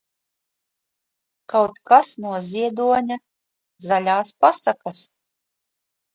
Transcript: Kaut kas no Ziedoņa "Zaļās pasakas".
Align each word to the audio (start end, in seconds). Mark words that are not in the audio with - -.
Kaut 1.53 1.75
kas 1.91 2.09
no 2.23 2.31
Ziedoņa 2.47 3.19
"Zaļās 3.87 4.35
pasakas". 4.47 5.05